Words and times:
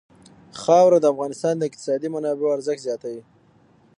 خاوره 0.61 0.97
د 1.01 1.05
افغانستان 1.13 1.53
د 1.57 1.63
اقتصادي 1.69 2.07
منابعو 2.15 2.55
ارزښت 2.57 2.81
زیاتوي. 2.87 3.21